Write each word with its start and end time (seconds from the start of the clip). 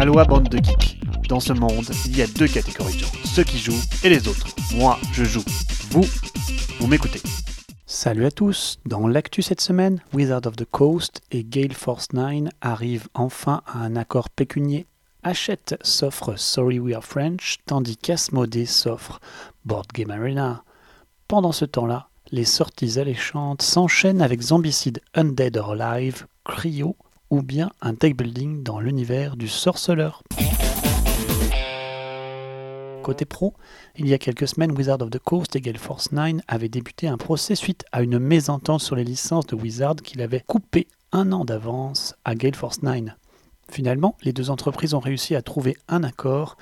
Aloha 0.00 0.24
bande 0.24 0.48
de 0.48 0.56
geeks. 0.56 0.98
Dans 1.28 1.40
ce 1.40 1.52
monde, 1.52 1.84
il 2.06 2.16
y 2.16 2.22
a 2.22 2.26
deux 2.26 2.48
catégories 2.48 2.94
de 2.94 3.00
gens, 3.00 3.12
ceux 3.22 3.44
qui 3.44 3.58
jouent 3.58 3.82
et 4.02 4.08
les 4.08 4.28
autres. 4.28 4.46
Moi, 4.74 4.98
je 5.12 5.24
joue. 5.24 5.44
Vous, 5.90 6.06
vous 6.80 6.86
m'écoutez. 6.86 7.20
Salut 7.84 8.24
à 8.24 8.30
tous 8.30 8.78
Dans 8.86 9.06
l'actu 9.06 9.42
cette 9.42 9.60
semaine, 9.60 10.00
Wizard 10.14 10.46
of 10.46 10.56
the 10.56 10.64
Coast 10.64 11.20
et 11.32 11.44
Gale 11.44 11.74
Force 11.74 12.14
9 12.14 12.48
arrivent 12.62 13.08
enfin 13.12 13.60
à 13.66 13.80
un 13.80 13.94
accord 13.94 14.30
pécunier. 14.30 14.86
Hachette 15.22 15.76
s'offre 15.82 16.34
Sorry 16.38 16.78
We 16.78 16.94
Are 16.94 17.04
French, 17.04 17.58
tandis 17.66 17.98
qu'Asmodee 17.98 18.64
s'offre 18.64 19.20
Board 19.66 19.88
Game 19.92 20.10
Arena. 20.10 20.64
Pendant 21.28 21.52
ce 21.52 21.66
temps-là, 21.66 22.08
les 22.32 22.46
sorties 22.46 22.98
alléchantes 22.98 23.60
s'enchaînent 23.60 24.22
avec 24.22 24.40
Zombicide 24.40 25.02
Undead 25.12 25.58
or 25.58 25.72
Alive, 25.78 26.24
Cryo 26.46 26.96
ou 27.30 27.42
bien 27.42 27.70
un 27.80 27.92
deck 27.92 28.16
building 28.16 28.62
dans 28.62 28.80
l'univers 28.80 29.36
du 29.36 29.48
sorceleur. 29.48 30.22
Côté 33.02 33.24
pro, 33.24 33.54
il 33.96 34.06
y 34.06 34.14
a 34.14 34.18
quelques 34.18 34.46
semaines, 34.46 34.72
Wizard 34.72 35.00
of 35.00 35.10
the 35.10 35.18
Coast 35.18 35.56
et 35.56 35.60
Gale 35.60 35.78
Force 35.78 36.12
9 36.12 36.42
avaient 36.48 36.68
débuté 36.68 37.08
un 37.08 37.16
procès 37.16 37.54
suite 37.54 37.84
à 37.92 38.02
une 38.02 38.18
mésentente 38.18 38.82
sur 38.82 38.94
les 38.94 39.04
licences 39.04 39.46
de 39.46 39.56
Wizard 39.56 39.96
qu'il 39.96 40.20
avait 40.20 40.44
coupé 40.46 40.86
un 41.12 41.32
an 41.32 41.44
d'avance 41.44 42.14
à 42.24 42.34
Gale 42.34 42.54
Force 42.54 42.82
9. 42.82 43.04
Finalement, 43.70 44.16
les 44.22 44.32
deux 44.32 44.50
entreprises 44.50 44.94
ont 44.94 45.00
réussi 45.00 45.34
à 45.34 45.42
trouver 45.42 45.76
un 45.88 46.02
accord 46.02 46.56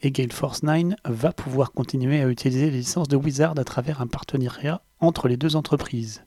et 0.00 0.12
Gale 0.12 0.32
Force 0.32 0.62
9 0.62 0.94
va 1.04 1.32
pouvoir 1.32 1.72
continuer 1.72 2.22
à 2.22 2.28
utiliser 2.28 2.70
les 2.70 2.78
licences 2.78 3.08
de 3.08 3.16
Wizard 3.16 3.58
à 3.58 3.64
travers 3.64 4.00
un 4.00 4.06
partenariat 4.06 4.82
entre 5.00 5.28
les 5.28 5.36
deux 5.36 5.56
entreprises. 5.56 6.22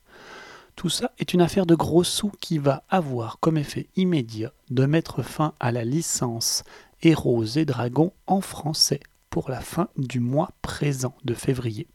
Tout 0.76 0.90
ça 0.90 1.12
est 1.20 1.34
une 1.34 1.42
affaire 1.42 1.66
de 1.66 1.76
gros 1.76 2.04
sous 2.04 2.32
qui 2.42 2.58
va 2.58 2.84
avoir 2.90 3.40
comme 3.40 3.58
effet 3.58 3.88
immédiat 3.96 4.52
de 4.70 4.86
mettre 4.86 5.24
fin 5.24 5.54
à 5.60 5.72
la 5.72 5.86
licence 5.86 6.64
Héros 7.02 7.46
et 7.46 7.66
Dragons 7.66 8.12
en 8.28 8.42
français 8.42 9.00
pour 9.30 9.50
la 9.50 9.62
fin 9.62 9.88
du 9.98 10.20
mois 10.20 10.52
présent 10.62 11.16
de 11.24 11.34
février. 11.34 11.88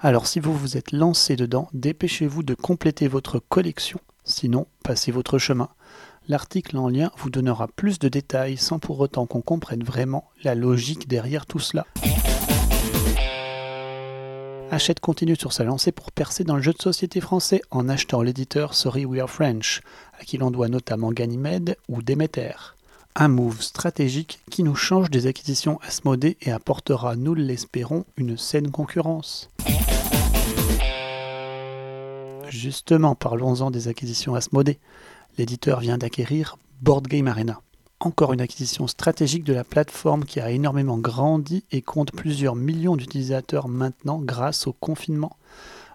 Alors 0.00 0.26
si 0.26 0.40
vous 0.40 0.54
vous 0.54 0.76
êtes 0.76 0.92
lancé 0.92 1.36
dedans, 1.36 1.68
dépêchez-vous 1.72 2.42
de 2.42 2.54
compléter 2.54 3.08
votre 3.08 3.38
collection, 3.38 4.00
sinon 4.24 4.66
passez 4.84 5.10
votre 5.10 5.38
chemin. 5.38 5.68
L'article 6.28 6.76
en 6.76 6.88
lien 6.88 7.10
vous 7.16 7.30
donnera 7.30 7.66
plus 7.66 7.98
de 7.98 8.08
détails 8.08 8.58
sans 8.58 8.78
pour 8.78 9.00
autant 9.00 9.26
qu'on 9.26 9.40
comprenne 9.40 9.82
vraiment 9.82 10.28
la 10.44 10.54
logique 10.54 11.08
derrière 11.08 11.46
tout 11.46 11.60
cela. 11.60 11.86
Hachette 14.70 15.00
continue 15.00 15.34
sur 15.34 15.54
sa 15.54 15.64
lancée 15.64 15.92
pour 15.92 16.12
percer 16.12 16.44
dans 16.44 16.56
le 16.56 16.62
jeu 16.62 16.74
de 16.74 16.82
société 16.82 17.22
français 17.22 17.62
en 17.70 17.88
achetant 17.88 18.20
l'éditeur 18.20 18.74
Sorry 18.74 19.06
We 19.06 19.20
Are 19.22 19.30
French, 19.30 19.80
à 20.20 20.24
qui 20.24 20.36
l'on 20.36 20.50
doit 20.50 20.68
notamment 20.68 21.10
Ganymede 21.10 21.76
ou 21.88 22.02
Demeter. 22.02 22.76
Un 23.14 23.28
move 23.28 23.62
stratégique 23.62 24.40
qui 24.50 24.62
nous 24.62 24.74
change 24.74 25.10
des 25.10 25.26
acquisitions 25.26 25.80
Asmodée 25.80 26.36
et 26.42 26.52
apportera, 26.52 27.16
nous 27.16 27.34
l'espérons, 27.34 28.04
une 28.18 28.36
saine 28.36 28.70
concurrence. 28.70 29.48
Justement, 32.50 33.14
parlons-en 33.14 33.70
des 33.70 33.88
acquisitions 33.88 34.34
Asmodée. 34.34 34.78
L'éditeur 35.38 35.80
vient 35.80 35.96
d'acquérir 35.96 36.58
Board 36.82 37.06
Game 37.06 37.26
Arena 37.26 37.62
encore 38.00 38.32
une 38.32 38.40
acquisition 38.40 38.86
stratégique 38.86 39.44
de 39.44 39.52
la 39.52 39.64
plateforme 39.64 40.24
qui 40.24 40.40
a 40.40 40.50
énormément 40.50 40.98
grandi 40.98 41.64
et 41.72 41.82
compte 41.82 42.12
plusieurs 42.12 42.54
millions 42.54 42.96
d'utilisateurs 42.96 43.68
maintenant 43.68 44.18
grâce 44.18 44.66
au 44.66 44.72
confinement. 44.72 45.36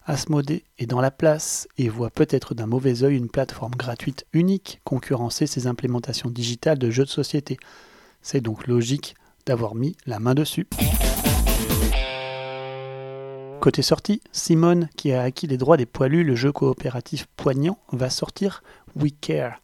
Asmodée 0.05 0.63
est 0.79 0.85
dans 0.85 0.99
la 0.99 1.11
place 1.11 1.67
et 1.77 1.87
voit 1.87 2.09
peut-être 2.09 2.53
d'un 2.53 2.65
mauvais 2.65 3.03
œil 3.03 3.15
une 3.15 3.29
plateforme 3.29 3.75
gratuite 3.75 4.25
unique 4.33 4.81
concurrencer 4.83 5.47
ses 5.47 5.65
implémentations 5.65 6.29
digitales 6.29 6.77
de 6.77 6.89
jeux 6.89 7.05
de 7.05 7.09
société. 7.09 7.57
C'est 8.21 8.41
donc 8.41 8.67
logique 8.67 9.15
d'avoir 9.45 9.75
mis 9.75 9.95
la 10.05 10.19
main 10.19 10.35
dessus. 10.35 10.67
Côté 13.61 13.81
sortie, 13.81 14.19
Simone, 14.33 14.89
qui 14.97 15.13
a 15.13 15.21
acquis 15.21 15.47
les 15.47 15.55
droits 15.55 15.77
des 15.77 15.85
poilus, 15.85 16.25
le 16.25 16.35
jeu 16.35 16.51
coopératif 16.51 17.27
poignant, 17.37 17.77
va 17.93 18.09
sortir 18.09 18.61
We 18.97 19.13
Care, 19.21 19.61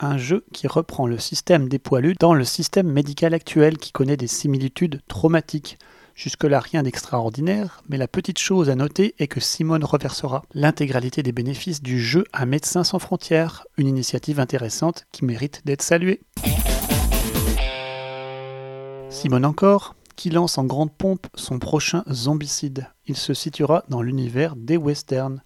un 0.00 0.18
jeu 0.18 0.44
qui 0.52 0.66
reprend 0.66 1.06
le 1.06 1.18
système 1.18 1.68
des 1.68 1.78
poilus 1.78 2.14
dans 2.18 2.34
le 2.34 2.44
système 2.44 2.90
médical 2.90 3.34
actuel 3.34 3.78
qui 3.78 3.92
connaît 3.92 4.16
des 4.16 4.26
similitudes 4.26 5.00
traumatiques. 5.08 5.78
Jusque-là, 6.14 6.60
rien 6.60 6.82
d'extraordinaire, 6.82 7.82
mais 7.88 7.96
la 7.96 8.08
petite 8.08 8.38
chose 8.38 8.68
à 8.68 8.74
noter 8.74 9.14
est 9.18 9.28
que 9.28 9.40
Simone 9.40 9.84
reversera 9.84 10.42
l'intégralité 10.54 11.22
des 11.22 11.32
bénéfices 11.32 11.82
du 11.82 12.00
jeu 12.00 12.24
à 12.32 12.46
Médecins 12.46 12.84
sans 12.84 12.98
frontières, 12.98 13.64
une 13.76 13.86
initiative 13.86 14.40
intéressante 14.40 15.06
qui 15.12 15.24
mérite 15.24 15.62
d'être 15.64 15.82
saluée. 15.82 16.20
Simone 19.08 19.44
encore, 19.44 19.96
qui 20.16 20.30
lance 20.30 20.58
en 20.58 20.64
grande 20.64 20.92
pompe 20.92 21.26
son 21.34 21.58
prochain 21.58 22.04
Zombicide. 22.10 22.86
Il 23.06 23.16
se 23.16 23.32
situera 23.32 23.84
dans 23.88 24.02
l'univers 24.02 24.56
des 24.56 24.76
westerns. 24.76 25.42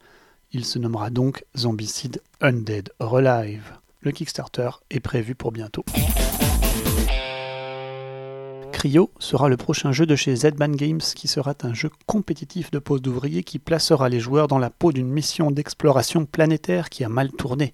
Il 0.53 0.65
se 0.65 0.79
nommera 0.79 1.11
donc 1.11 1.45
Zombicide 1.57 2.21
Undead 2.41 2.91
or 2.99 3.19
Alive. 3.19 3.84
Le 4.05 4.13
Kickstarter 4.13 4.69
est 4.91 5.01
prévu 5.01 5.35
pour 5.35 5.51
bientôt. 5.51 5.83
Cryo 8.71 9.11
sera 9.19 9.49
le 9.49 9.57
prochain 9.57 9.93
jeu 9.93 10.05
de 10.05 10.15
chez 10.15 10.37
Zban 10.37 10.73
Games 10.73 11.01
qui 11.01 11.27
sera 11.27 11.55
un 11.63 11.73
jeu 11.73 11.89
compétitif 12.05 12.71
de 12.71 12.79
pose 12.79 13.01
d'ouvrier 13.01 13.43
qui 13.43 13.59
placera 13.59 14.11
les 14.11 14.21
joueurs 14.21 14.47
dans 14.47 14.59
la 14.59 14.69
peau 14.69 14.93
d'une 14.93 15.09
mission 15.09 15.51
d'exploration 15.51 16.27
planétaire 16.27 16.91
qui 16.91 17.03
a 17.03 17.09
mal 17.09 17.33
tourné. 17.33 17.73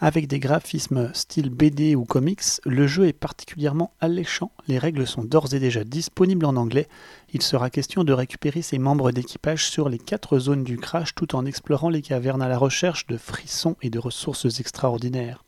Avec 0.00 0.26
des 0.26 0.38
graphismes 0.38 1.10
style 1.12 1.50
BD 1.50 1.94
ou 1.96 2.06
comics, 2.06 2.62
le 2.64 2.86
jeu 2.86 3.06
est 3.06 3.12
particulièrement 3.12 3.92
alléchant. 4.00 4.52
Les 4.68 4.78
règles 4.78 5.06
sont 5.06 5.24
d'ores 5.24 5.52
et 5.52 5.60
déjà 5.60 5.84
disponibles 5.84 6.46
en 6.46 6.56
anglais. 6.56 6.88
Il 7.34 7.42
sera 7.42 7.68
question 7.68 8.04
de 8.04 8.14
récupérer 8.14 8.62
ses 8.62 8.78
membres 8.78 9.10
d'équipage 9.10 9.66
sur 9.66 9.90
les 9.90 9.98
quatre 9.98 10.38
zones 10.38 10.64
du 10.64 10.78
crash 10.78 11.14
tout 11.14 11.36
en 11.36 11.44
explorant 11.44 11.90
les 11.90 12.00
cavernes 12.00 12.40
à 12.40 12.48
la 12.48 12.56
recherche 12.56 13.06
de 13.06 13.18
frissons 13.18 13.76
et 13.82 13.90
de 13.90 13.98
ressources 13.98 14.60
extraordinaires. 14.60 15.44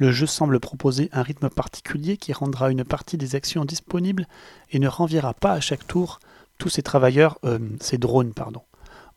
Le 0.00 0.12
jeu 0.12 0.24
semble 0.24 0.60
proposer 0.60 1.10
un 1.12 1.20
rythme 1.20 1.50
particulier 1.50 2.16
qui 2.16 2.32
rendra 2.32 2.70
une 2.70 2.84
partie 2.84 3.18
des 3.18 3.34
actions 3.34 3.66
disponibles 3.66 4.26
et 4.70 4.78
ne 4.78 4.88
renverra 4.88 5.34
pas 5.34 5.52
à 5.52 5.60
chaque 5.60 5.86
tour 5.86 6.20
tous 6.56 6.70
ces 6.70 6.82
travailleurs, 6.82 7.38
euh, 7.44 7.58
drones. 7.98 8.32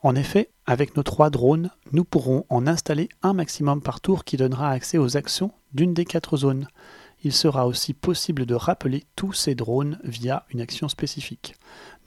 En 0.02 0.14
effet, 0.14 0.50
avec 0.66 0.98
nos 0.98 1.04
trois 1.04 1.30
drones, 1.30 1.70
nous 1.94 2.04
pourrons 2.04 2.46
en 2.50 2.68
installer 2.68 3.08
un 3.22 3.32
maximum 3.32 3.82
par 3.82 4.02
tour 4.02 4.26
qui 4.26 4.36
donnera 4.36 4.72
accès 4.72 4.98
aux 4.98 5.16
actions 5.16 5.54
d'une 5.74 5.94
des 5.94 6.04
quatre 6.04 6.36
zones. 6.36 6.68
Il 7.24 7.32
sera 7.32 7.66
aussi 7.66 7.94
possible 7.94 8.46
de 8.46 8.54
rappeler 8.54 9.06
tous 9.16 9.32
ces 9.32 9.56
drones 9.56 10.02
via 10.04 10.46
une 10.50 10.60
action 10.60 10.90
spécifique. 10.90 11.56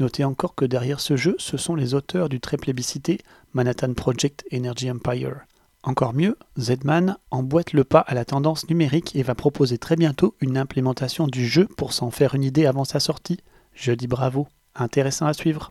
Notez 0.00 0.24
encore 0.24 0.54
que 0.54 0.66
derrière 0.66 1.00
ce 1.00 1.16
jeu, 1.16 1.34
ce 1.38 1.56
sont 1.56 1.76
les 1.76 1.94
auteurs 1.94 2.28
du 2.28 2.40
très 2.40 2.58
plébiscité 2.58 3.22
Manhattan 3.54 3.94
Project 3.94 4.44
Energy 4.52 4.90
Empire. 4.90 5.46
Encore 5.86 6.14
mieux, 6.14 6.36
Zedman 6.58 7.16
emboîte 7.30 7.72
le 7.72 7.84
pas 7.84 8.00
à 8.00 8.14
la 8.14 8.24
tendance 8.24 8.68
numérique 8.68 9.14
et 9.14 9.22
va 9.22 9.36
proposer 9.36 9.78
très 9.78 9.94
bientôt 9.94 10.34
une 10.40 10.58
implémentation 10.58 11.28
du 11.28 11.46
jeu 11.46 11.68
pour 11.76 11.92
s'en 11.92 12.10
faire 12.10 12.34
une 12.34 12.42
idée 12.42 12.66
avant 12.66 12.84
sa 12.84 12.98
sortie. 12.98 13.38
Je 13.72 13.92
dis 13.92 14.08
bravo, 14.08 14.48
intéressant 14.74 15.26
à 15.26 15.32
suivre. 15.32 15.70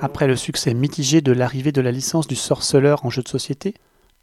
Après 0.00 0.26
le 0.26 0.34
succès 0.34 0.72
mitigé 0.72 1.20
de 1.20 1.32
l'arrivée 1.32 1.72
de 1.72 1.82
la 1.82 1.92
licence 1.92 2.26
du 2.26 2.36
sorceleur 2.36 3.04
en 3.04 3.10
jeu 3.10 3.22
de 3.22 3.28
société, 3.28 3.74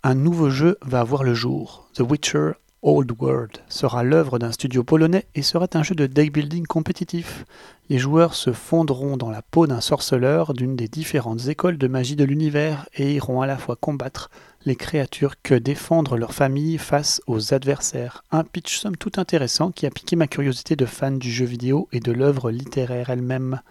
un 0.02 0.16
nouveau 0.16 0.50
jeu 0.50 0.80
va 0.82 1.04
voir 1.04 1.24
le 1.24 1.36
jour, 1.36 1.88
The 1.94 2.00
Witcher 2.00 2.54
Old 2.86 3.14
World 3.18 3.60
sera 3.70 4.04
l'œuvre 4.04 4.40
d'un 4.40 4.52
studio 4.52 4.84
polonais 4.84 5.26
et 5.36 5.42
sera 5.42 5.68
un 5.74 5.84
jeu 5.84 5.96
de 5.96 6.06
deck 6.06 6.34
building 6.34 6.66
compétitif. 6.66 7.46
Les 7.90 7.98
joueurs 7.98 8.34
se 8.34 8.52
fondront 8.52 9.16
dans 9.16 9.32
la 9.32 9.42
peau 9.42 9.68
d'un 9.68 9.80
sorceleur 9.80 10.54
d'une 10.54 10.76
des 10.76 10.90
différentes 10.90 11.48
écoles 11.48 11.78
de 11.78 11.88
magie 11.88 12.18
de 12.18 12.26
l'univers 12.26 12.90
et 12.94 13.14
iront 13.14 13.42
à 13.42 13.48
la 13.48 13.58
fois 13.58 13.78
combattre 13.78 14.30
les 14.66 14.76
créatures 14.76 15.42
que 15.42 15.56
défendre 15.56 16.18
leur 16.18 16.34
famille 16.34 16.78
face 16.78 17.22
aux 17.26 17.54
adversaires. 17.54 18.26
Un 18.32 18.44
pitch 18.44 18.78
somme 18.78 18.98
tout 18.98 19.14
intéressant 19.16 19.72
qui 19.72 19.86
a 19.86 19.90
piqué 19.90 20.18
ma 20.18 20.28
curiosité 20.28 20.76
de 20.76 20.86
fan 20.86 21.18
du 21.18 21.32
jeu 21.32 21.46
vidéo 21.46 21.88
et 21.94 22.02
de 22.02 22.12
l'œuvre 22.12 22.52
littéraire 22.52 23.10
elle-même. 23.10 23.62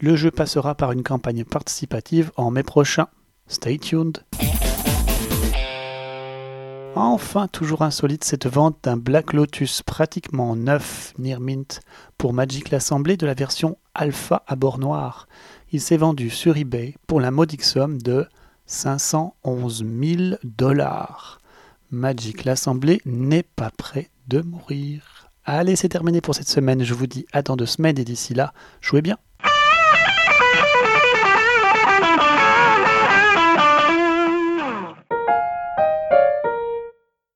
Le 0.00 0.16
jeu 0.16 0.32
passera 0.32 0.74
par 0.74 0.90
une 0.90 1.04
campagne 1.04 1.44
participative 1.44 2.32
en 2.36 2.50
mai 2.50 2.64
prochain. 2.64 3.06
Stay 3.46 3.78
tuned! 3.78 4.18
Enfin, 6.94 7.48
toujours 7.48 7.80
insolite, 7.82 8.22
cette 8.22 8.46
vente 8.46 8.76
d'un 8.82 8.98
Black 8.98 9.32
Lotus 9.32 9.82
pratiquement 9.82 10.54
neuf 10.54 11.14
near 11.18 11.40
mint 11.40 11.80
pour 12.18 12.34
Magic 12.34 12.68
l'Assemblée 12.70 13.16
de 13.16 13.24
la 13.24 13.32
version 13.32 13.78
Alpha 13.94 14.44
à 14.46 14.56
bord 14.56 14.78
noir. 14.78 15.26
Il 15.72 15.80
s'est 15.80 15.96
vendu 15.96 16.28
sur 16.28 16.58
eBay 16.58 16.94
pour 17.06 17.20
la 17.20 17.30
modique 17.30 17.64
somme 17.64 18.00
de 18.02 18.26
511 18.66 19.86
000 20.02 20.36
dollars. 20.44 21.40
Magic 21.90 22.44
l'Assemblée 22.44 23.00
n'est 23.06 23.42
pas 23.42 23.70
prêt 23.70 24.10
de 24.28 24.42
mourir. 24.42 25.30
Allez, 25.44 25.76
c'est 25.76 25.88
terminé 25.88 26.20
pour 26.20 26.34
cette 26.34 26.48
semaine. 26.48 26.84
Je 26.84 26.94
vous 26.94 27.06
dis 27.06 27.24
à 27.32 27.40
dans 27.40 27.56
deux 27.56 27.66
semaines 27.66 27.98
et 27.98 28.04
d'ici 28.04 28.34
là, 28.34 28.52
jouez 28.82 29.00
bien. 29.00 29.16